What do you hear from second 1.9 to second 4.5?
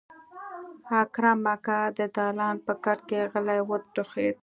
د دالان په کټ کې غلی وټوخېد.